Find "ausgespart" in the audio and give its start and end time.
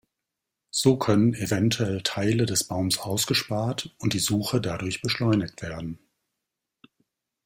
2.97-3.93